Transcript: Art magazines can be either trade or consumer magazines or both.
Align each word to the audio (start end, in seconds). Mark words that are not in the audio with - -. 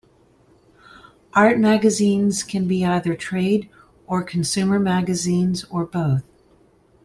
Art 1.33 1.59
magazines 1.59 2.41
can 2.41 2.67
be 2.67 2.83
either 2.83 3.15
trade 3.15 3.69
or 4.07 4.23
consumer 4.23 4.79
magazines 4.79 5.63
or 5.65 5.85
both. 5.85 6.23